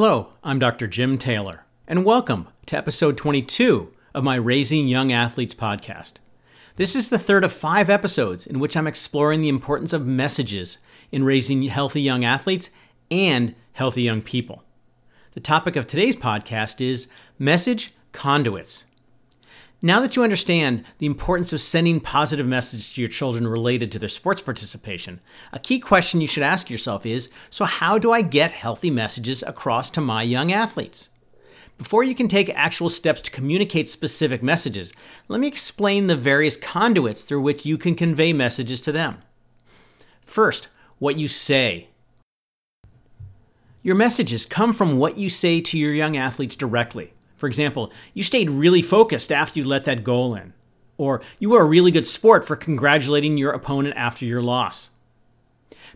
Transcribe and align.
Hello, 0.00 0.28
I'm 0.44 0.60
Dr. 0.60 0.86
Jim 0.86 1.18
Taylor, 1.18 1.64
and 1.88 2.04
welcome 2.04 2.46
to 2.66 2.76
episode 2.76 3.16
22 3.16 3.92
of 4.14 4.22
my 4.22 4.36
Raising 4.36 4.86
Young 4.86 5.10
Athletes 5.10 5.56
podcast. 5.56 6.18
This 6.76 6.94
is 6.94 7.08
the 7.08 7.18
third 7.18 7.42
of 7.42 7.52
five 7.52 7.90
episodes 7.90 8.46
in 8.46 8.60
which 8.60 8.76
I'm 8.76 8.86
exploring 8.86 9.40
the 9.40 9.48
importance 9.48 9.92
of 9.92 10.06
messages 10.06 10.78
in 11.10 11.24
raising 11.24 11.62
healthy 11.62 12.00
young 12.00 12.24
athletes 12.24 12.70
and 13.10 13.56
healthy 13.72 14.02
young 14.02 14.22
people. 14.22 14.62
The 15.32 15.40
topic 15.40 15.74
of 15.74 15.88
today's 15.88 16.14
podcast 16.14 16.80
is 16.80 17.08
message 17.36 17.92
conduits. 18.12 18.84
Now 19.80 20.00
that 20.00 20.16
you 20.16 20.24
understand 20.24 20.84
the 20.98 21.06
importance 21.06 21.52
of 21.52 21.60
sending 21.60 22.00
positive 22.00 22.46
messages 22.46 22.92
to 22.92 23.00
your 23.00 23.08
children 23.08 23.46
related 23.46 23.92
to 23.92 24.00
their 24.00 24.08
sports 24.08 24.42
participation, 24.42 25.20
a 25.52 25.60
key 25.60 25.78
question 25.78 26.20
you 26.20 26.26
should 26.26 26.42
ask 26.42 26.68
yourself 26.68 27.06
is 27.06 27.30
so, 27.48 27.64
how 27.64 27.96
do 27.96 28.10
I 28.10 28.22
get 28.22 28.50
healthy 28.50 28.90
messages 28.90 29.44
across 29.44 29.88
to 29.90 30.00
my 30.00 30.24
young 30.24 30.50
athletes? 30.50 31.10
Before 31.76 32.02
you 32.02 32.16
can 32.16 32.26
take 32.26 32.50
actual 32.56 32.88
steps 32.88 33.20
to 33.20 33.30
communicate 33.30 33.88
specific 33.88 34.42
messages, 34.42 34.92
let 35.28 35.38
me 35.38 35.46
explain 35.46 36.08
the 36.08 36.16
various 36.16 36.56
conduits 36.56 37.22
through 37.22 37.42
which 37.42 37.64
you 37.64 37.78
can 37.78 37.94
convey 37.94 38.32
messages 38.32 38.80
to 38.80 38.90
them. 38.90 39.18
First, 40.26 40.66
what 40.98 41.16
you 41.16 41.28
say. 41.28 41.86
Your 43.82 43.94
messages 43.94 44.44
come 44.44 44.72
from 44.72 44.98
what 44.98 45.18
you 45.18 45.30
say 45.30 45.60
to 45.60 45.78
your 45.78 45.94
young 45.94 46.16
athletes 46.16 46.56
directly. 46.56 47.12
For 47.38 47.46
example, 47.46 47.92
you 48.12 48.22
stayed 48.22 48.50
really 48.50 48.82
focused 48.82 49.32
after 49.32 49.58
you 49.58 49.64
let 49.64 49.84
that 49.84 50.04
goal 50.04 50.34
in. 50.34 50.52
Or 50.98 51.22
you 51.38 51.50
were 51.50 51.62
a 51.62 51.66
really 51.66 51.92
good 51.92 52.04
sport 52.04 52.46
for 52.46 52.56
congratulating 52.56 53.38
your 53.38 53.52
opponent 53.52 53.96
after 53.96 54.24
your 54.24 54.42
loss. 54.42 54.90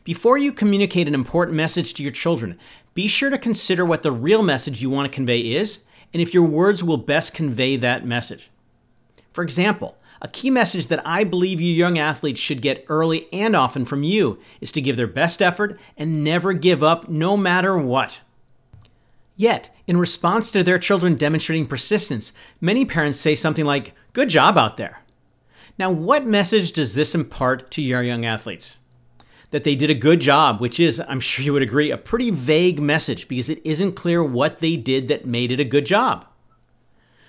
Before 0.04 0.38
you 0.38 0.52
communicate 0.52 1.08
an 1.08 1.14
important 1.14 1.56
message 1.56 1.94
to 1.94 2.02
your 2.02 2.12
children, 2.12 2.58
be 2.94 3.08
sure 3.08 3.28
to 3.28 3.38
consider 3.38 3.84
what 3.84 4.02
the 4.02 4.12
real 4.12 4.42
message 4.42 4.80
you 4.80 4.88
want 4.88 5.10
to 5.10 5.14
convey 5.14 5.40
is 5.40 5.80
and 6.12 6.22
if 6.22 6.32
your 6.32 6.44
words 6.44 6.84
will 6.84 6.96
best 6.96 7.34
convey 7.34 7.76
that 7.76 8.06
message. 8.06 8.50
For 9.32 9.42
example, 9.42 9.96
a 10.20 10.28
key 10.28 10.50
message 10.50 10.86
that 10.86 11.04
I 11.04 11.24
believe 11.24 11.60
you 11.60 11.72
young 11.72 11.98
athletes 11.98 12.38
should 12.38 12.62
get 12.62 12.84
early 12.88 13.26
and 13.32 13.56
often 13.56 13.84
from 13.84 14.04
you 14.04 14.38
is 14.60 14.70
to 14.72 14.80
give 14.80 14.96
their 14.96 15.08
best 15.08 15.42
effort 15.42 15.80
and 15.96 16.22
never 16.22 16.52
give 16.52 16.84
up 16.84 17.08
no 17.08 17.36
matter 17.36 17.76
what. 17.76 18.20
Yet, 19.42 19.74
in 19.88 19.96
response 19.96 20.52
to 20.52 20.62
their 20.62 20.78
children 20.78 21.16
demonstrating 21.16 21.66
persistence, 21.66 22.32
many 22.60 22.84
parents 22.84 23.18
say 23.18 23.34
something 23.34 23.64
like, 23.64 23.92
Good 24.12 24.28
job 24.28 24.56
out 24.56 24.76
there. 24.76 25.00
Now, 25.76 25.90
what 25.90 26.24
message 26.24 26.70
does 26.70 26.94
this 26.94 27.12
impart 27.12 27.68
to 27.72 27.82
your 27.82 28.04
young 28.04 28.24
athletes? 28.24 28.78
That 29.50 29.64
they 29.64 29.74
did 29.74 29.90
a 29.90 29.94
good 29.94 30.20
job, 30.20 30.60
which 30.60 30.78
is, 30.78 31.02
I'm 31.08 31.18
sure 31.18 31.44
you 31.44 31.52
would 31.54 31.62
agree, 31.62 31.90
a 31.90 31.98
pretty 31.98 32.30
vague 32.30 32.80
message 32.80 33.26
because 33.26 33.48
it 33.48 33.60
isn't 33.64 33.96
clear 33.96 34.22
what 34.22 34.60
they 34.60 34.76
did 34.76 35.08
that 35.08 35.26
made 35.26 35.50
it 35.50 35.58
a 35.58 35.64
good 35.64 35.86
job. 35.86 36.24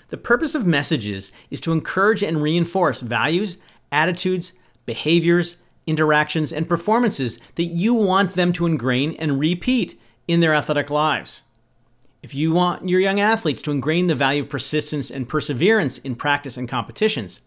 The 0.10 0.18
purpose 0.18 0.54
of 0.54 0.68
messages 0.68 1.32
is 1.50 1.62
to 1.62 1.72
encourage 1.72 2.22
and 2.22 2.44
reinforce 2.44 3.02
values, 3.02 3.58
attitudes, 3.92 4.54
behaviors, 4.86 5.58
interactions, 5.88 6.54
and 6.54 6.70
performances 6.70 7.40
that 7.56 7.64
you 7.64 7.96
want 7.96 8.34
them 8.34 8.54
to 8.54 8.68
ingrain 8.68 9.16
and 9.16 9.40
repeat 9.40 10.00
in 10.28 10.42
their 10.42 10.54
athletic 10.54 10.92
lives. 10.92 11.42
If 12.24 12.34
you 12.34 12.54
want 12.54 12.88
your 12.88 13.02
young 13.02 13.20
athletes 13.20 13.62
to 13.64 13.72
ingrain 13.72 14.08
the 14.08 14.16
value 14.16 14.44
of 14.44 14.50
persistence 14.50 15.12
and 15.12 15.28
perseverance 15.28 15.98
in 15.98 16.16
practice 16.16 16.56
and 16.56 16.70
competitions, 16.70 17.42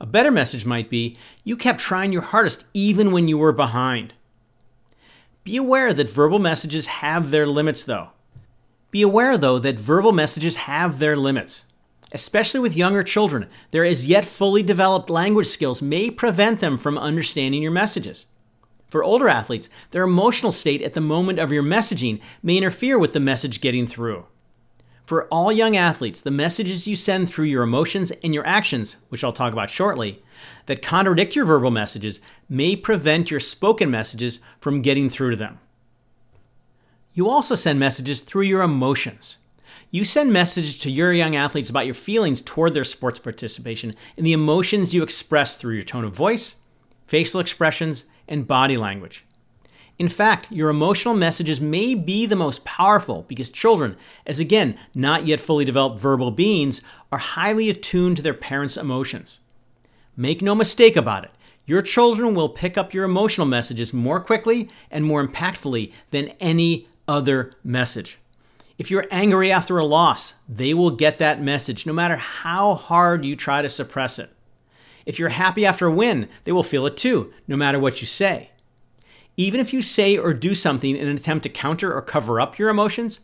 a 0.00 0.06
better 0.06 0.30
message 0.30 0.66
might 0.66 0.90
be 0.90 1.16
you 1.44 1.56
kept 1.56 1.80
trying 1.80 2.12
your 2.12 2.20
hardest 2.20 2.64
even 2.74 3.10
when 3.10 3.26
you 3.26 3.38
were 3.38 3.52
behind. 3.52 4.12
Be 5.44 5.56
aware 5.56 5.94
that 5.94 6.10
verbal 6.10 6.38
messages 6.38 6.84
have 6.86 7.30
their 7.30 7.46
limits, 7.46 7.84
though. 7.84 8.10
Be 8.90 9.00
aware, 9.00 9.38
though, 9.38 9.58
that 9.60 9.80
verbal 9.80 10.12
messages 10.12 10.56
have 10.56 10.98
their 10.98 11.16
limits. 11.16 11.64
Especially 12.12 12.60
with 12.60 12.76
younger 12.76 13.02
children, 13.02 13.48
their 13.70 13.84
as 13.84 14.06
yet 14.06 14.26
fully 14.26 14.62
developed 14.62 15.08
language 15.08 15.46
skills 15.46 15.80
may 15.80 16.10
prevent 16.10 16.60
them 16.60 16.76
from 16.76 16.98
understanding 16.98 17.62
your 17.62 17.72
messages. 17.72 18.26
For 18.88 19.04
older 19.04 19.28
athletes, 19.28 19.68
their 19.90 20.02
emotional 20.02 20.52
state 20.52 20.82
at 20.82 20.94
the 20.94 21.00
moment 21.00 21.38
of 21.38 21.52
your 21.52 21.62
messaging 21.62 22.20
may 22.42 22.56
interfere 22.56 22.98
with 22.98 23.12
the 23.12 23.20
message 23.20 23.60
getting 23.60 23.86
through. 23.86 24.26
For 25.04 25.26
all 25.28 25.50
young 25.50 25.76
athletes, 25.76 26.20
the 26.20 26.30
messages 26.30 26.86
you 26.86 26.96
send 26.96 27.28
through 27.28 27.46
your 27.46 27.62
emotions 27.62 28.10
and 28.22 28.34
your 28.34 28.46
actions, 28.46 28.96
which 29.08 29.24
I'll 29.24 29.32
talk 29.32 29.52
about 29.52 29.70
shortly, 29.70 30.22
that 30.66 30.82
contradict 30.82 31.34
your 31.34 31.46
verbal 31.46 31.70
messages 31.70 32.20
may 32.48 32.76
prevent 32.76 33.30
your 33.30 33.40
spoken 33.40 33.90
messages 33.90 34.40
from 34.60 34.82
getting 34.82 35.08
through 35.08 35.30
to 35.30 35.36
them. 35.36 35.60
You 37.14 37.28
also 37.28 37.54
send 37.54 37.78
messages 37.78 38.20
through 38.20 38.42
your 38.42 38.62
emotions. 38.62 39.38
You 39.90 40.04
send 40.04 40.32
messages 40.32 40.76
to 40.78 40.90
your 40.90 41.12
young 41.12 41.34
athletes 41.34 41.70
about 41.70 41.86
your 41.86 41.94
feelings 41.94 42.42
toward 42.42 42.74
their 42.74 42.84
sports 42.84 43.18
participation 43.18 43.94
and 44.16 44.26
the 44.26 44.34
emotions 44.34 44.92
you 44.92 45.02
express 45.02 45.56
through 45.56 45.74
your 45.74 45.82
tone 45.82 46.04
of 46.04 46.12
voice, 46.12 46.56
facial 47.06 47.40
expressions, 47.40 48.04
and 48.28 48.46
body 48.46 48.76
language. 48.76 49.24
In 49.98 50.08
fact, 50.08 50.52
your 50.52 50.68
emotional 50.68 51.14
messages 51.14 51.60
may 51.60 51.94
be 51.94 52.24
the 52.24 52.36
most 52.36 52.64
powerful 52.64 53.24
because 53.26 53.50
children, 53.50 53.96
as 54.26 54.38
again, 54.38 54.78
not 54.94 55.26
yet 55.26 55.40
fully 55.40 55.64
developed 55.64 56.00
verbal 56.00 56.30
beings, 56.30 56.80
are 57.10 57.18
highly 57.18 57.68
attuned 57.68 58.16
to 58.16 58.22
their 58.22 58.34
parents' 58.34 58.76
emotions. 58.76 59.40
Make 60.16 60.40
no 60.40 60.54
mistake 60.54 60.94
about 60.94 61.24
it, 61.24 61.30
your 61.68 61.82
children 61.82 62.34
will 62.34 62.48
pick 62.48 62.78
up 62.78 62.94
your 62.94 63.04
emotional 63.04 63.46
messages 63.46 63.92
more 63.92 64.20
quickly 64.20 64.70
and 64.90 65.04
more 65.04 65.26
impactfully 65.26 65.92
than 66.12 66.28
any 66.40 66.88
other 67.06 67.52
message. 67.62 68.18
If 68.78 68.90
you're 68.90 69.06
angry 69.10 69.52
after 69.52 69.76
a 69.76 69.84
loss, 69.84 70.36
they 70.48 70.72
will 70.72 70.92
get 70.92 71.18
that 71.18 71.42
message 71.42 71.84
no 71.84 71.92
matter 71.92 72.16
how 72.16 72.74
hard 72.74 73.26
you 73.26 73.36
try 73.36 73.60
to 73.60 73.68
suppress 73.68 74.18
it. 74.18 74.30
If 75.08 75.18
you're 75.18 75.30
happy 75.30 75.64
after 75.64 75.86
a 75.86 75.90
win, 75.90 76.28
they 76.44 76.52
will 76.52 76.62
feel 76.62 76.84
it 76.84 76.98
too, 76.98 77.32
no 77.48 77.56
matter 77.56 77.78
what 77.78 78.02
you 78.02 78.06
say. 78.06 78.50
Even 79.38 79.58
if 79.58 79.72
you 79.72 79.80
say 79.80 80.18
or 80.18 80.34
do 80.34 80.54
something 80.54 80.94
in 80.94 81.08
an 81.08 81.16
attempt 81.16 81.44
to 81.44 81.48
counter 81.48 81.94
or 81.94 82.02
cover 82.02 82.38
up 82.38 82.58
your 82.58 82.68
emotions, 82.68 83.20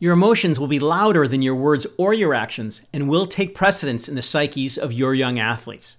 your 0.00 0.12
emotions 0.12 0.58
will 0.58 0.66
be 0.66 0.80
louder 0.80 1.28
than 1.28 1.40
your 1.40 1.54
words 1.54 1.86
or 1.98 2.12
your 2.12 2.34
actions 2.34 2.82
and 2.92 3.08
will 3.08 3.26
take 3.26 3.54
precedence 3.54 4.08
in 4.08 4.16
the 4.16 4.22
psyches 4.22 4.76
of 4.76 4.92
your 4.92 5.14
young 5.14 5.38
athletes. 5.38 5.98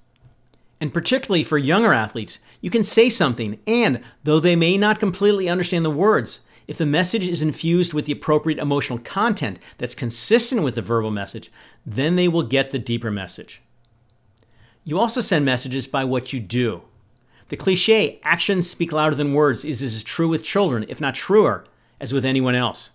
And 0.81 0.93
particularly 0.93 1.43
for 1.45 1.57
younger 1.57 1.93
athletes, 1.93 2.39
you 2.59 2.69
can 2.69 2.83
say 2.83 3.09
something, 3.09 3.57
and 3.65 4.01
though 4.25 4.41
they 4.41 4.57
may 4.57 4.75
not 4.77 4.99
completely 4.99 5.47
understand 5.47 5.85
the 5.85 5.89
words, 5.89 6.41
if 6.67 6.77
the 6.77 6.85
message 6.85 7.25
is 7.25 7.41
infused 7.41 7.93
with 7.93 8.05
the 8.05 8.11
appropriate 8.11 8.59
emotional 8.59 8.99
content 8.99 9.59
that's 9.77 9.95
consistent 9.95 10.61
with 10.61 10.75
the 10.75 10.81
verbal 10.81 11.09
message, 11.09 11.49
then 11.85 12.17
they 12.17 12.27
will 12.27 12.43
get 12.43 12.71
the 12.71 12.79
deeper 12.79 13.09
message. 13.09 13.61
You 14.83 14.99
also 14.99 15.21
send 15.21 15.45
messages 15.45 15.87
by 15.87 16.03
what 16.03 16.33
you 16.33 16.39
do. 16.39 16.81
The 17.49 17.57
cliche, 17.57 18.19
actions 18.23 18.69
speak 18.69 18.91
louder 18.91 19.15
than 19.15 19.33
words, 19.33 19.65
is 19.65 19.81
as 19.81 20.03
true 20.03 20.27
with 20.27 20.43
children, 20.43 20.85
if 20.87 21.01
not 21.01 21.15
truer, 21.15 21.65
as 21.99 22.13
with 22.13 22.25
anyone 22.25 22.55
else. 22.55 22.91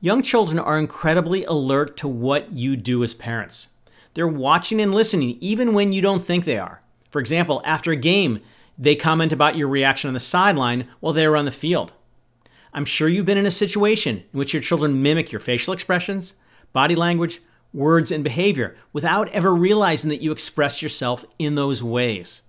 Young 0.00 0.22
children 0.22 0.58
are 0.58 0.78
incredibly 0.78 1.44
alert 1.44 1.96
to 1.96 2.08
what 2.08 2.52
you 2.52 2.76
do 2.76 3.02
as 3.02 3.14
parents. 3.14 3.68
They're 4.14 4.28
watching 4.28 4.80
and 4.80 4.94
listening 4.94 5.38
even 5.40 5.74
when 5.74 5.92
you 5.92 6.00
don't 6.00 6.22
think 6.22 6.44
they 6.44 6.58
are. 6.58 6.80
For 7.10 7.20
example, 7.20 7.62
after 7.64 7.90
a 7.90 7.96
game, 7.96 8.40
they 8.78 8.94
comment 8.94 9.32
about 9.32 9.56
your 9.56 9.68
reaction 9.68 10.08
on 10.08 10.14
the 10.14 10.20
sideline 10.20 10.88
while 11.00 11.12
they 11.12 11.26
are 11.26 11.36
on 11.36 11.46
the 11.46 11.50
field. 11.50 11.92
I'm 12.72 12.84
sure 12.84 13.08
you've 13.08 13.26
been 13.26 13.38
in 13.38 13.46
a 13.46 13.50
situation 13.50 14.18
in 14.32 14.38
which 14.38 14.52
your 14.52 14.62
children 14.62 15.02
mimic 15.02 15.32
your 15.32 15.40
facial 15.40 15.72
expressions, 15.72 16.34
body 16.72 16.94
language, 16.94 17.40
words, 17.72 18.10
and 18.10 18.24
behavior 18.24 18.76
without 18.92 19.28
ever 19.30 19.54
realizing 19.54 20.08
that 20.10 20.22
you 20.22 20.32
express 20.32 20.82
yourself 20.82 21.24
in 21.38 21.54
those 21.54 21.82
ways. 21.82 22.42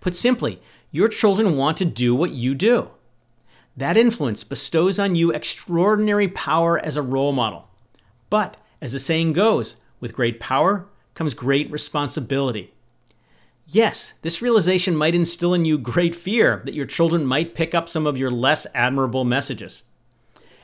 Put 0.00 0.14
simply, 0.14 0.60
your 0.90 1.08
children 1.08 1.56
want 1.56 1.76
to 1.78 1.84
do 1.84 2.14
what 2.14 2.32
you 2.32 2.54
do. 2.54 2.90
That 3.76 3.96
influence 3.96 4.44
bestows 4.44 4.98
on 4.98 5.14
you 5.14 5.30
extraordinary 5.30 6.28
power 6.28 6.78
as 6.78 6.96
a 6.96 7.02
role 7.02 7.32
model. 7.32 7.68
But, 8.28 8.56
as 8.80 8.92
the 8.92 8.98
saying 8.98 9.32
goes, 9.32 9.76
with 10.00 10.14
great 10.14 10.40
power 10.40 10.86
comes 11.14 11.34
great 11.34 11.70
responsibility. 11.70 12.74
Yes, 13.66 14.14
this 14.22 14.42
realization 14.42 14.96
might 14.96 15.14
instill 15.14 15.54
in 15.54 15.64
you 15.64 15.78
great 15.78 16.14
fear 16.14 16.62
that 16.64 16.74
your 16.74 16.84
children 16.84 17.24
might 17.24 17.54
pick 17.54 17.74
up 17.74 17.88
some 17.88 18.06
of 18.06 18.18
your 18.18 18.30
less 18.30 18.66
admirable 18.74 19.24
messages. 19.24 19.84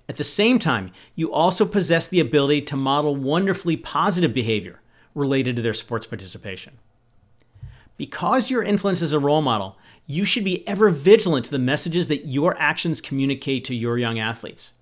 At 0.09 0.17
the 0.17 0.25
same 0.25 0.59
time, 0.59 0.93
you 1.15 1.33
also 1.33 1.67
possess 1.67 2.09
the 2.09 2.21
ability 2.21 2.63
to 2.63 2.77
model 2.77 3.15
wonderfully 3.15 3.77
positive 3.77 4.33
behavior 4.33 4.81
related 5.15 5.57
to 5.57 5.63
their 5.63 5.75
sports 5.75 6.07
participation. 6.07 6.79
Because 7.99 8.49
your 8.49 8.63
influence 8.63 9.03
is 9.03 9.13
a 9.13 9.19
role 9.19 9.43
model, 9.43 9.77
you 10.07 10.25
should 10.25 10.45
be 10.45 10.67
ever 10.67 10.89
vigilant 10.89 11.45
to 11.47 11.51
the 11.51 11.59
messages 11.59 12.09
that 12.09 12.27
your 12.27 12.57
actions 12.59 13.03
communicate 13.03 13.67
to 13.67 13.75
your 13.75 13.99
young 13.99 14.19
athletes. 14.19 14.73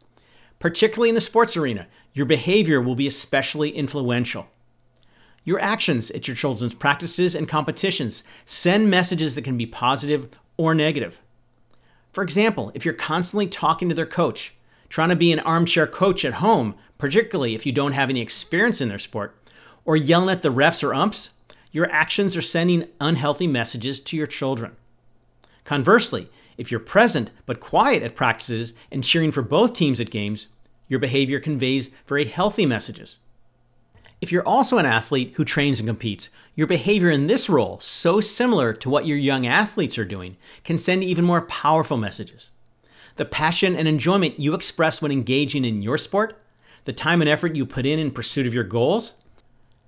Particularly 0.60 1.08
in 1.08 1.16
the 1.16 1.20
sports 1.20 1.56
arena, 1.56 1.88
your 2.12 2.26
behavior 2.26 2.80
will 2.80 2.94
be 2.94 3.08
especially 3.08 3.70
influential. 3.70 4.46
Your 5.44 5.60
actions 5.60 6.10
at 6.12 6.28
your 6.28 6.36
children's 6.36 6.74
practices 6.74 7.34
and 7.34 7.48
competitions 7.48 8.22
send 8.44 8.90
messages 8.90 9.34
that 9.34 9.42
can 9.42 9.56
be 9.56 9.66
positive 9.66 10.28
or 10.56 10.74
negative. 10.74 11.20
For 12.12 12.22
example, 12.22 12.70
if 12.74 12.84
you're 12.84 12.94
constantly 12.94 13.46
talking 13.46 13.88
to 13.88 13.94
their 13.94 14.06
coach, 14.06 14.55
trying 14.88 15.08
to 15.08 15.16
be 15.16 15.32
an 15.32 15.40
armchair 15.40 15.86
coach 15.86 16.24
at 16.24 16.34
home, 16.34 16.74
particularly 16.98 17.54
if 17.54 17.66
you 17.66 17.72
don't 17.72 17.92
have 17.92 18.10
any 18.10 18.20
experience 18.20 18.80
in 18.80 18.88
their 18.88 18.98
sport, 18.98 19.36
or 19.84 19.96
yelling 19.96 20.30
at 20.30 20.42
the 20.42 20.52
refs 20.52 20.82
or 20.82 20.94
umps, 20.94 21.30
your 21.70 21.90
actions 21.90 22.36
are 22.36 22.42
sending 22.42 22.88
unhealthy 23.00 23.46
messages 23.46 24.00
to 24.00 24.16
your 24.16 24.26
children. 24.26 24.76
Conversely, 25.64 26.28
if 26.56 26.70
you're 26.70 26.80
present 26.80 27.30
but 27.44 27.60
quiet 27.60 28.02
at 28.02 28.16
practices 28.16 28.72
and 28.90 29.04
cheering 29.04 29.32
for 29.32 29.42
both 29.42 29.74
teams 29.74 30.00
at 30.00 30.10
games, 30.10 30.46
your 30.88 31.00
behavior 31.00 31.40
conveys 31.40 31.90
very 32.06 32.24
healthy 32.24 32.64
messages. 32.64 33.18
If 34.20 34.32
you're 34.32 34.46
also 34.46 34.78
an 34.78 34.86
athlete 34.86 35.34
who 35.36 35.44
trains 35.44 35.78
and 35.78 35.88
competes, 35.88 36.30
your 36.54 36.66
behavior 36.66 37.10
in 37.10 37.26
this 37.26 37.50
role, 37.50 37.78
so 37.80 38.20
similar 38.20 38.72
to 38.72 38.88
what 38.88 39.06
your 39.06 39.18
young 39.18 39.46
athletes 39.46 39.98
are 39.98 40.06
doing, 40.06 40.38
can 40.64 40.78
send 40.78 41.04
even 41.04 41.24
more 41.24 41.42
powerful 41.42 41.98
messages. 41.98 42.52
The 43.16 43.24
passion 43.24 43.74
and 43.74 43.88
enjoyment 43.88 44.38
you 44.38 44.54
express 44.54 45.02
when 45.02 45.10
engaging 45.10 45.64
in 45.64 45.82
your 45.82 45.98
sport, 45.98 46.42
the 46.84 46.92
time 46.92 47.20
and 47.20 47.28
effort 47.28 47.56
you 47.56 47.66
put 47.66 47.86
in 47.86 47.98
in 47.98 48.10
pursuit 48.10 48.46
of 48.46 48.54
your 48.54 48.64
goals, 48.64 49.14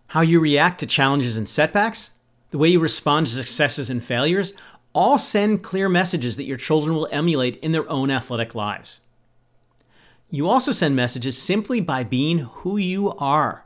how 0.09 0.23
you 0.23 0.41
react 0.41 0.81
to 0.81 0.87
challenges 0.87 1.37
and 1.37 1.49
setbacks, 1.49 2.13
the 2.51 2.59
way 2.59 2.69
you 2.69 2.81
respond 2.81 3.27
to 3.27 3.33
successes 3.33 3.91
and 3.91 4.03
failures, 4.03 4.55
all 4.95 5.19
send 5.19 5.63
clear 5.63 5.89
messages 5.89 6.37
that 6.37 6.45
your 6.45 6.57
children 6.57 6.97
will 6.97 7.09
emulate 7.13 7.57
in 7.57 7.73
their 7.73 7.89
own 7.91 8.11
athletic 8.11 8.55
lives. 8.55 9.03
You 10.31 10.49
also 10.49 10.73
send 10.73 10.97
messages 10.97 11.37
simply 11.37 11.81
by 11.81 12.05
being 12.05 12.39
who 12.39 12.79
you 12.79 13.13
are. 13.13 13.65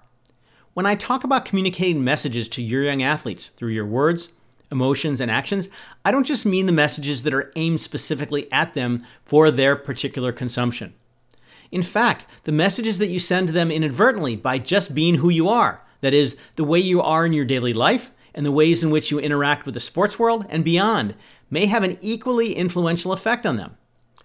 When 0.75 0.87
I 0.87 0.95
talk 0.95 1.23
about 1.23 1.45
communicating 1.45 2.03
messages 2.03 2.49
to 2.51 2.63
your 2.63 2.83
young 2.83 3.03
athletes 3.03 3.49
through 3.49 3.73
your 3.73 3.87
words, 3.87 4.31
emotions, 4.73 5.21
and 5.21 5.31
actions, 5.31 5.69
I 6.05 6.11
don't 6.11 6.27
just 6.27 6.45
mean 6.45 6.67
the 6.67 6.73
messages 6.73 7.23
that 7.23 7.35
are 7.35 7.53
aimed 7.55 7.81
specifically 7.81 8.51
at 8.51 8.75
them 8.75 9.07
for 9.25 9.53
their 9.53 9.77
particular 9.77 10.33
consumption. 10.33 10.95
In 11.71 11.83
fact, 11.83 12.27
the 12.43 12.53
messages 12.53 12.99
that 12.99 13.09
you 13.09 13.21
send 13.21 13.47
to 13.47 13.53
them 13.53 13.71
inadvertently 13.71 14.35
by 14.35 14.59
just 14.59 14.95
being 14.95 15.17
who 15.17 15.29
you 15.29 15.49
are, 15.49 15.83
that 16.01 16.13
is, 16.13 16.37
the 16.57 16.65
way 16.65 16.81
you 16.81 17.01
are 17.01 17.25
in 17.25 17.33
your 17.33 17.45
daily 17.45 17.73
life 17.73 18.11
and 18.35 18.45
the 18.45 18.51
ways 18.51 18.83
in 18.83 18.91
which 18.91 19.11
you 19.11 19.21
interact 19.21 19.65
with 19.65 19.75
the 19.75 19.81
sports 19.81 20.19
world 20.19 20.45
and 20.49 20.65
beyond, 20.65 21.15
may 21.51 21.67
have 21.67 21.85
an 21.85 21.99
equally 22.01 22.55
influential 22.55 23.13
effect 23.13 23.47
on 23.47 23.57
them. 23.57 23.77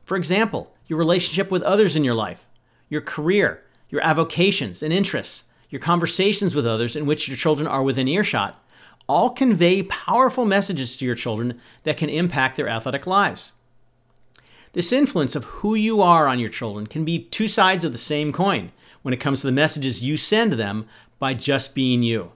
For 0.06 0.18
example, 0.18 0.74
your 0.88 0.98
relationship 0.98 1.52
with 1.52 1.62
others 1.64 1.96
in 1.96 2.04
your 2.04 2.16
life, 2.16 2.48
your 2.90 3.02
career, 3.02 3.64
your 3.90 4.02
avocations 4.02 4.82
and 4.82 4.94
interests, 4.94 5.44
your 5.70 5.82
conversations 5.82 6.56
with 6.56 6.66
others 6.66 6.96
in 6.96 7.06
which 7.06 7.28
your 7.28 7.36
children 7.38 7.68
are 7.68 7.84
within 7.84 8.08
earshot, 8.08 8.64
all 9.08 9.30
convey 9.30 9.84
powerful 9.84 10.46
messages 10.46 10.96
to 10.98 11.06
your 11.06 11.16
children 11.16 11.60
that 11.84 11.98
can 11.98 12.10
impact 12.10 12.58
their 12.58 12.68
athletic 12.70 13.08
lives. 13.08 13.54
This 14.74 14.92
influence 14.92 15.36
of 15.36 15.46
who 15.46 15.76
you 15.76 16.02
are 16.02 16.28
on 16.28 16.40
your 16.40 16.50
children 16.50 16.88
can 16.88 17.06
be 17.06 17.24
two 17.24 17.48
sides 17.48 17.84
of 17.84 17.94
the 17.94 17.98
same 17.98 18.32
coin 18.32 18.72
when 19.02 19.14
it 19.14 19.20
comes 19.20 19.42
to 19.42 19.48
the 19.48 19.54
messages 19.54 20.04
you 20.04 20.18
send 20.18 20.54
them 20.54 20.86
by 21.20 21.34
just 21.34 21.74
being 21.74 22.04
you. 22.04 22.34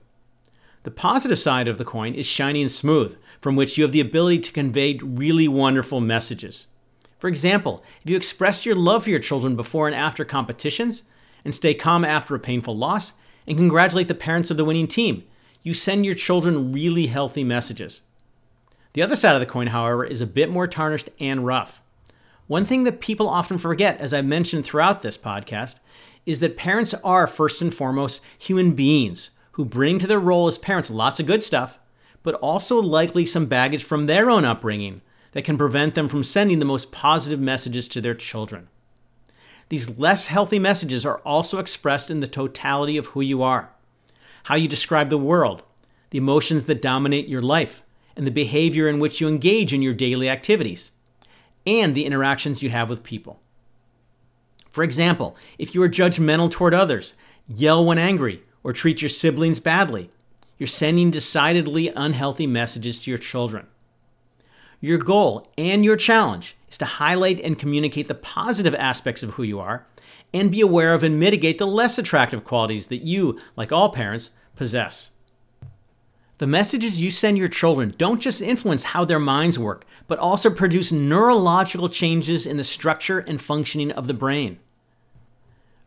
The 0.84 0.92
positive 0.92 1.38
side 1.38 1.68
of 1.68 1.78
the 1.78 1.86
coin 1.86 2.16
is 2.16 2.26
shiny 2.26 2.62
and 2.62 2.72
smooth, 2.72 3.16
from 3.40 3.56
which 3.56 3.78
you 3.78 3.84
have 3.84 3.92
the 3.92 4.00
ability 4.00 4.40
to 4.40 4.52
convey 4.52 4.98
really 5.04 5.48
wonderful 5.48 6.00
messages. 6.00 6.68
For 7.20 7.28
example, 7.28 7.84
if 8.04 8.10
you 8.10 8.16
express 8.16 8.66
your 8.66 8.76
love 8.76 9.04
for 9.04 9.12
your 9.12 9.20
children 9.20 9.56
before 9.56 9.88
and 9.88 9.96
after 9.96 10.26
competitions, 10.26 11.04
and 11.46 11.54
stay 11.54 11.74
calm 11.76 12.04
after 12.04 12.34
a 12.34 12.40
painful 12.40 12.76
loss, 12.76 13.14
and 13.46 13.58
congratulate 13.58 14.08
the 14.08 14.16
parents 14.16 14.50
of 14.50 14.58
the 14.58 14.66
winning 14.66 14.88
team. 14.88 15.24
You 15.64 15.74
send 15.74 16.06
your 16.06 16.16
children 16.16 16.72
really 16.72 17.08
healthy 17.08 17.44
messages. 17.44 18.02
The 18.94 19.02
other 19.02 19.16
side 19.16 19.36
of 19.36 19.40
the 19.40 19.46
coin, 19.46 19.68
however, 19.68 20.04
is 20.04 20.22
a 20.22 20.28
bit 20.28 20.50
more 20.50 20.68
tarnished 20.68 21.10
and 21.20 21.46
rough. 21.46 21.82
One 22.48 22.66
thing 22.66 22.84
that 22.84 23.00
people 23.00 23.30
often 23.30 23.58
forget, 23.58 24.00
as 24.00 24.14
I 24.14 24.22
mentioned 24.22 24.66
throughout 24.66 25.02
this 25.02 25.18
podcast, 25.18 25.80
is 26.26 26.40
that 26.40 26.58
parents 26.58 26.94
are 27.04 27.28
first 27.28 27.62
and 27.62 27.74
foremost 27.74 28.22
human 28.38 28.72
beings 28.72 29.32
who 29.54 29.64
bring 29.64 30.00
to 30.00 30.08
their 30.08 30.20
role 30.20 30.48
as 30.48 30.58
parents 30.58 30.90
lots 30.90 31.20
of 31.20 31.28
good 31.28 31.44
stuff, 31.44 31.80
but 32.24 32.36
also 32.36 32.82
likely 32.82 33.26
some 33.26 33.46
baggage 33.46 33.84
from 33.84 34.06
their 34.06 34.30
own 34.30 34.46
upbringing 34.46 35.02
that 35.34 35.44
can 35.44 35.58
prevent 35.58 35.94
them 35.94 36.10
from 36.10 36.24
sending 36.24 36.60
the 36.60 36.66
most 36.66 36.92
positive 36.92 37.40
messages 37.40 37.88
to 37.88 38.02
their 38.02 38.16
children. 38.16 38.68
These 39.70 39.98
less 39.98 40.28
healthy 40.28 40.60
messages 40.60 41.06
are 41.06 41.20
also 41.20 41.60
expressed 41.60 42.12
in 42.12 42.20
the 42.20 42.28
totality 42.28 42.98
of 42.98 43.08
who 43.08 43.22
you 43.22 43.42
are, 43.42 43.72
how 44.44 44.56
you 44.56 44.68
describe 44.68 45.10
the 45.10 45.18
world, 45.18 45.64
the 46.10 46.18
emotions 46.18 46.66
that 46.66 46.82
dominate 46.82 47.28
your 47.28 47.42
life, 47.42 47.84
and 48.16 48.28
the 48.28 48.32
behavior 48.32 48.88
in 48.88 49.00
which 49.00 49.22
you 49.22 49.28
engage 49.28 49.74
in 49.74 49.82
your 49.82 49.94
daily 49.94 50.30
activities, 50.30 50.92
and 51.66 51.96
the 51.96 52.06
interactions 52.06 52.62
you 52.62 52.70
have 52.70 52.90
with 52.90 53.04
people. 53.04 53.40
For 54.72 54.84
example, 54.84 55.36
if 55.58 55.76
you 55.76 55.84
are 55.84 55.90
judgmental 55.90 56.50
toward 56.50 56.74
others, 56.74 57.14
yell 57.48 57.86
when 57.86 57.98
angry, 57.98 58.44
or 58.64 58.74
treat 58.74 59.02
your 59.02 59.10
siblings 59.10 59.60
badly, 59.60 60.10
you're 60.58 60.68
sending 60.68 61.12
decidedly 61.12 61.90
unhealthy 61.90 62.48
messages 62.48 63.00
to 63.00 63.12
your 63.12 63.18
children. 63.18 63.68
Your 64.80 64.98
goal 64.98 65.46
and 65.58 65.84
your 65.84 65.98
challenge 65.98 66.56
is 66.70 66.78
to 66.80 66.86
highlight 66.86 67.40
and 67.42 67.58
communicate 67.58 68.08
the 68.08 68.16
positive 68.16 68.76
aspects 68.76 69.24
of 69.24 69.32
who 69.32 69.44
you 69.44 69.60
are 69.60 69.86
and 70.34 70.52
be 70.52 70.62
aware 70.62 70.94
of 70.94 71.04
and 71.04 71.20
mitigate 71.20 71.58
the 71.58 71.68
less 71.68 71.98
attractive 71.98 72.44
qualities 72.44 72.88
that 72.88 73.04
you, 73.04 73.40
like 73.56 73.72
all 73.72 73.90
parents, 73.90 74.32
possess. 74.56 75.12
The 76.38 76.48
messages 76.48 77.00
you 77.00 77.12
send 77.12 77.38
your 77.38 77.50
children 77.50 77.94
don't 77.98 78.20
just 78.20 78.42
influence 78.42 78.84
how 78.84 79.06
their 79.06 79.20
minds 79.20 79.60
work, 79.60 79.86
but 80.08 80.18
also 80.18 80.50
produce 80.50 80.92
neurological 80.92 81.88
changes 81.88 82.48
in 82.48 82.58
the 82.58 82.64
structure 82.64 83.20
and 83.20 83.40
functioning 83.40 83.92
of 83.92 84.08
the 84.08 84.14
brain. 84.16 84.58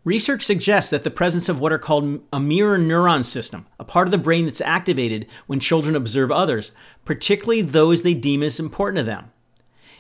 Research 0.05 0.43
suggests 0.43 0.91
that 0.91 1.03
the 1.03 1.11
presence 1.11 1.49
of 1.49 1.59
what 1.59 1.73
are 1.73 1.79
called 1.79 2.21
a 2.33 2.39
mirror 2.39 2.79
neuron 2.79 3.25
system, 3.25 3.67
a 3.81 3.85
part 3.85 4.07
of 4.07 4.13
the 4.13 4.19
brain 4.19 4.45
that's 4.45 4.61
activated 4.61 5.27
when 5.47 5.59
children 5.59 5.97
observe 5.97 6.31
others, 6.31 6.73
particularly 7.05 7.63
those 7.63 8.03
they 8.03 8.15
deem 8.15 8.43
as 8.43 8.61
important 8.61 8.99
to 8.99 9.03
them. 9.03 9.33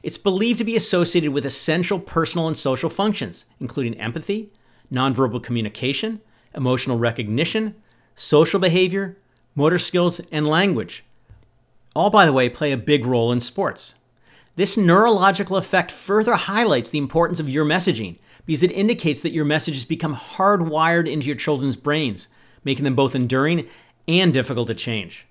It's 0.05 0.19
believed 0.19 0.59
to 0.59 0.65
be 0.65 0.77
associated 0.77 1.33
with 1.33 1.47
essential 1.47 1.99
personal 1.99 2.47
and 2.47 2.59
social 2.59 2.91
functions, 2.91 3.47
including 3.59 3.99
empathy, 3.99 4.51
nonverbal 4.93 5.43
communication, 5.43 6.21
emotional 6.55 6.99
recognition, 6.99 7.75
social 8.15 8.61
behavior, 8.61 9.17
motor 9.55 9.79
skills, 9.79 10.21
and 10.31 10.47
language. 10.47 11.05
All, 11.97 12.11
by 12.11 12.27
the 12.27 12.35
way, 12.35 12.51
play 12.51 12.71
a 12.71 12.77
big 12.77 13.07
role 13.07 13.33
in 13.33 13.41
sports. 13.41 13.95
This 14.57 14.77
neurological 14.77 15.57
effect 15.57 15.91
further 15.91 16.35
highlights 16.35 16.91
the 16.91 16.99
importance 16.99 17.41
of 17.41 17.49
your 17.49 17.65
messaging 17.65 18.19
because 18.45 18.63
it 18.63 18.73
indicates 18.73 19.23
that 19.23 19.33
your 19.33 19.47
messages 19.47 19.87
become 19.87 20.15
hardwired 20.15 21.11
into 21.11 21.29
your 21.29 21.37
children's 21.37 21.77
brains, 21.77 22.29
making 22.63 22.85
them 22.85 22.95
both 22.95 23.15
enduring 23.15 23.67
and 24.07 24.35
difficult 24.35 24.67
to 24.67 24.75
change. 24.75 25.27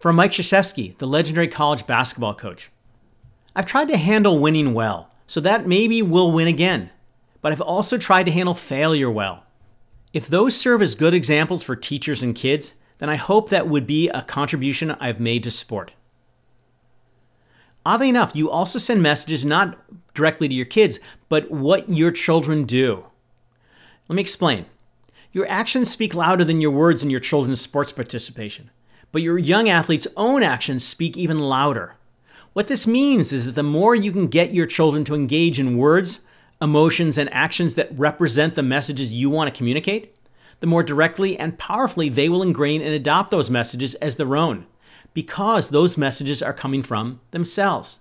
For 0.00 0.12
Mike 0.12 0.32
Krzyzewski, 0.32 0.98
the 0.98 1.06
legendary 1.06 1.46
college 1.46 1.86
basketball 1.86 2.34
coach, 2.34 2.71
I've 3.54 3.66
tried 3.66 3.88
to 3.88 3.96
handle 3.96 4.38
winning 4.38 4.74
well, 4.74 5.10
so 5.26 5.40
that 5.40 5.66
maybe 5.66 6.02
we'll 6.02 6.32
win 6.32 6.48
again. 6.48 6.90
But 7.40 7.52
I've 7.52 7.60
also 7.60 7.98
tried 7.98 8.24
to 8.24 8.32
handle 8.32 8.54
failure 8.54 9.10
well. 9.10 9.44
If 10.12 10.28
those 10.28 10.56
serve 10.56 10.82
as 10.82 10.94
good 10.94 11.14
examples 11.14 11.62
for 11.62 11.74
teachers 11.74 12.22
and 12.22 12.34
kids, 12.34 12.74
then 12.98 13.08
I 13.08 13.16
hope 13.16 13.48
that 13.48 13.68
would 13.68 13.86
be 13.86 14.08
a 14.08 14.22
contribution 14.22 14.92
I've 14.92 15.20
made 15.20 15.42
to 15.44 15.50
sport. 15.50 15.92
Oddly 17.84 18.08
enough, 18.08 18.36
you 18.36 18.48
also 18.48 18.78
send 18.78 19.02
messages 19.02 19.44
not 19.44 19.76
directly 20.14 20.48
to 20.48 20.54
your 20.54 20.66
kids, 20.66 21.00
but 21.28 21.50
what 21.50 21.88
your 21.88 22.12
children 22.12 22.64
do. 22.64 23.04
Let 24.08 24.16
me 24.16 24.22
explain. 24.22 24.66
Your 25.32 25.48
actions 25.48 25.90
speak 25.90 26.14
louder 26.14 26.44
than 26.44 26.60
your 26.60 26.70
words 26.70 27.02
in 27.02 27.10
your 27.10 27.20
children's 27.20 27.60
sports 27.60 27.90
participation, 27.90 28.70
but 29.10 29.22
your 29.22 29.38
young 29.38 29.68
athletes' 29.68 30.06
own 30.16 30.42
actions 30.42 30.84
speak 30.84 31.16
even 31.16 31.38
louder. 31.38 31.96
What 32.52 32.68
this 32.68 32.86
means 32.86 33.32
is 33.32 33.46
that 33.46 33.54
the 33.54 33.62
more 33.62 33.94
you 33.94 34.12
can 34.12 34.26
get 34.26 34.52
your 34.52 34.66
children 34.66 35.04
to 35.06 35.14
engage 35.14 35.58
in 35.58 35.78
words, 35.78 36.20
emotions, 36.60 37.16
and 37.16 37.32
actions 37.32 37.76
that 37.76 37.98
represent 37.98 38.54
the 38.54 38.62
messages 38.62 39.10
you 39.10 39.30
want 39.30 39.52
to 39.52 39.56
communicate, 39.56 40.14
the 40.60 40.66
more 40.66 40.82
directly 40.82 41.38
and 41.38 41.58
powerfully 41.58 42.10
they 42.10 42.28
will 42.28 42.42
ingrain 42.42 42.82
and 42.82 42.92
adopt 42.92 43.30
those 43.30 43.48
messages 43.48 43.94
as 43.96 44.16
their 44.16 44.36
own 44.36 44.66
because 45.14 45.70
those 45.70 45.96
messages 45.96 46.42
are 46.42 46.52
coming 46.52 46.82
from 46.82 47.20
themselves. 47.30 47.98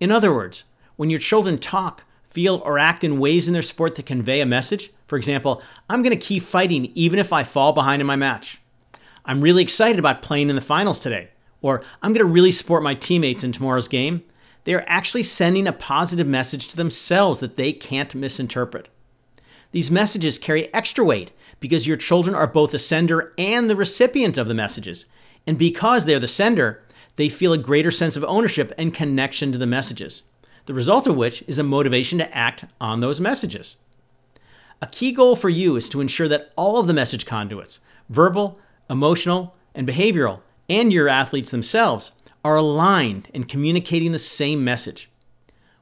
In 0.00 0.10
other 0.10 0.34
words, 0.34 0.64
when 0.96 1.10
your 1.10 1.20
children 1.20 1.58
talk, 1.58 2.04
feel, 2.30 2.62
or 2.64 2.78
act 2.78 3.04
in 3.04 3.18
ways 3.18 3.48
in 3.48 3.52
their 3.52 3.62
sport 3.62 3.94
to 3.96 4.02
convey 4.02 4.40
a 4.40 4.46
message, 4.46 4.90
for 5.06 5.16
example, 5.16 5.62
I'm 5.90 6.02
going 6.02 6.18
to 6.18 6.26
keep 6.26 6.42
fighting 6.42 6.90
even 6.94 7.18
if 7.18 7.34
I 7.34 7.44
fall 7.44 7.74
behind 7.74 8.00
in 8.00 8.06
my 8.06 8.16
match. 8.16 8.60
I'm 9.26 9.42
really 9.42 9.62
excited 9.62 9.98
about 9.98 10.22
playing 10.22 10.48
in 10.48 10.56
the 10.56 10.62
finals 10.62 10.98
today. 10.98 11.28
Or 11.60 11.82
I'm 12.02 12.12
going 12.12 12.26
to 12.26 12.32
really 12.32 12.52
support 12.52 12.82
my 12.82 12.94
teammates 12.94 13.42
in 13.42 13.52
tomorrow's 13.52 13.88
game. 13.88 14.22
They 14.64 14.74
are 14.74 14.84
actually 14.86 15.22
sending 15.22 15.66
a 15.66 15.72
positive 15.72 16.26
message 16.26 16.68
to 16.68 16.76
themselves 16.76 17.40
that 17.40 17.56
they 17.56 17.72
can't 17.72 18.14
misinterpret. 18.14 18.88
These 19.72 19.90
messages 19.90 20.38
carry 20.38 20.72
extra 20.72 21.04
weight 21.04 21.32
because 21.60 21.86
your 21.86 21.96
children 21.96 22.34
are 22.34 22.46
both 22.46 22.70
the 22.70 22.78
sender 22.78 23.32
and 23.36 23.68
the 23.68 23.76
recipient 23.76 24.38
of 24.38 24.46
the 24.46 24.54
messages, 24.54 25.06
and 25.46 25.58
because 25.58 26.04
they're 26.04 26.20
the 26.20 26.28
sender, 26.28 26.82
they 27.16 27.28
feel 27.28 27.52
a 27.52 27.58
greater 27.58 27.90
sense 27.90 28.16
of 28.16 28.24
ownership 28.24 28.72
and 28.78 28.94
connection 28.94 29.50
to 29.50 29.58
the 29.58 29.66
messages. 29.66 30.22
the 30.68 30.74
result 30.74 31.06
of 31.06 31.16
which 31.16 31.42
is 31.46 31.58
a 31.58 31.62
motivation 31.64 32.18
to 32.18 32.36
act 32.36 32.66
on 32.78 33.00
those 33.00 33.20
messages. 33.22 33.78
A 34.82 34.86
key 34.86 35.12
goal 35.12 35.34
for 35.34 35.48
you 35.48 35.76
is 35.76 35.88
to 35.88 36.02
ensure 36.02 36.28
that 36.28 36.52
all 36.56 36.76
of 36.76 36.86
the 36.86 36.92
message 36.92 37.24
conduits, 37.24 37.80
verbal, 38.10 38.60
emotional, 38.90 39.56
and 39.74 39.88
behavioral, 39.88 40.40
and 40.68 40.92
your 40.92 41.08
athletes 41.08 41.50
themselves, 41.50 42.12
are 42.44 42.56
aligned 42.56 43.28
and 43.34 43.48
communicating 43.48 44.12
the 44.12 44.18
same 44.18 44.62
message. 44.64 45.10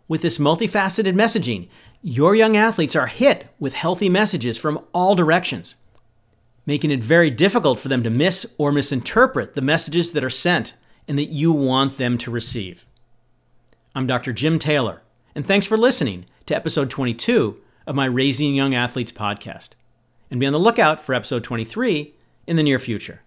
With 0.08 0.22
this 0.22 0.38
multifaceted 0.38 1.14
messaging, 1.14 1.68
your 2.02 2.34
young 2.34 2.56
athletes 2.56 2.94
are 2.94 3.08
hit 3.08 3.48
with 3.58 3.74
healthy 3.74 4.08
messages 4.08 4.56
from 4.56 4.84
all 4.92 5.14
directions, 5.14 5.74
making 6.64 6.90
it 6.90 7.02
very 7.02 7.30
difficult 7.30 7.80
for 7.80 7.88
them 7.88 8.02
to 8.04 8.10
miss 8.10 8.54
or 8.58 8.72
misinterpret 8.72 9.54
the 9.54 9.62
messages 9.62 10.12
that 10.12 10.24
are 10.24 10.30
sent 10.30 10.74
and 11.08 11.18
that 11.18 11.26
you 11.26 11.52
want 11.52 11.98
them 11.98 12.18
to 12.18 12.30
receive. 12.30 12.86
I'm 13.94 14.06
Dr. 14.06 14.32
Jim 14.32 14.58
Taylor, 14.58 15.02
and 15.34 15.46
thanks 15.46 15.66
for 15.66 15.76
listening 15.76 16.26
to 16.46 16.54
episode 16.54 16.90
22 16.90 17.60
of 17.86 17.96
my 17.96 18.06
Raising 18.06 18.54
Young 18.54 18.74
Athletes 18.74 19.12
podcast. 19.12 19.70
And 20.30 20.40
be 20.40 20.46
on 20.46 20.52
the 20.52 20.58
lookout 20.58 21.00
for 21.00 21.14
episode 21.14 21.44
23 21.44 22.14
in 22.46 22.56
the 22.56 22.62
near 22.62 22.78
future. 22.78 23.22